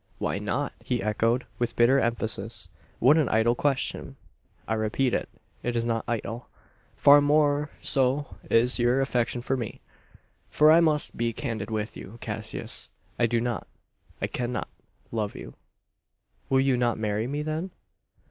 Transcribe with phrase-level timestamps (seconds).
[0.17, 2.69] "Why not?" he echoed, with bitter emphasis.
[2.97, 4.15] "What an idle question!"
[4.67, 5.29] "I repeat it.
[5.61, 6.49] It is not idle.
[6.97, 9.79] Far more so is your affection for me:
[10.49, 12.89] for I must be candid with you, Cassius.
[13.19, 13.67] I do not
[14.19, 14.69] I cannot,
[15.11, 15.53] love you."
[16.49, 17.69] "You will not marry me then?"